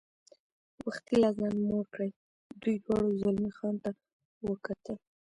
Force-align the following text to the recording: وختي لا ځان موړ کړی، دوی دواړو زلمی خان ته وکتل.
وختي 0.85 1.15
لا 1.21 1.29
ځان 1.37 1.55
موړ 1.67 1.83
کړی، 1.93 2.09
دوی 2.61 2.75
دواړو 2.85 3.17
زلمی 3.21 3.51
خان 3.57 3.75
ته 3.83 3.89
وکتل. 4.49 4.95